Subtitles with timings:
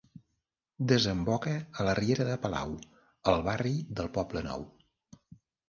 [0.91, 1.53] Desemboca
[1.83, 2.75] a la riera del Palau
[3.35, 4.69] al barri del Poblenou.